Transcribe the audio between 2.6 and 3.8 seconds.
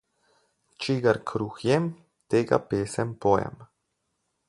pesem pojem.